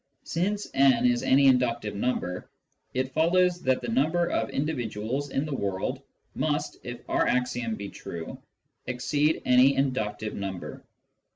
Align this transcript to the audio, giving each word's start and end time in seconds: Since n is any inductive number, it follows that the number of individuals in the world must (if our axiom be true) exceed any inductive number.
Since 0.23 0.65
n 0.73 1.05
is 1.05 1.21
any 1.21 1.45
inductive 1.45 1.93
number, 1.93 2.49
it 2.95 3.13
follows 3.13 3.61
that 3.61 3.81
the 3.81 3.87
number 3.87 4.31
of 4.31 4.49
individuals 4.49 5.29
in 5.29 5.45
the 5.45 5.53
world 5.53 6.01
must 6.33 6.77
(if 6.81 7.07
our 7.07 7.27
axiom 7.27 7.75
be 7.75 7.87
true) 7.89 8.39
exceed 8.87 9.43
any 9.45 9.75
inductive 9.75 10.33
number. 10.33 10.83